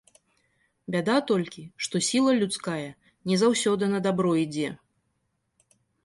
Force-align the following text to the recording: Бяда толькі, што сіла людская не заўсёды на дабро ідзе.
Бяда 0.93 1.17
толькі, 1.31 1.61
што 1.87 1.95
сіла 2.07 2.31
людская 2.39 2.87
не 3.31 3.35
заўсёды 3.41 3.83
на 3.93 3.99
дабро 4.07 4.31
ідзе. 4.45 4.71